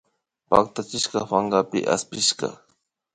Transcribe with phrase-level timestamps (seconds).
[0.49, 2.47] Pactachishka pankapi aspishka